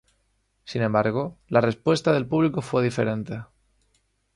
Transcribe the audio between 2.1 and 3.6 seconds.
del público fue diferente.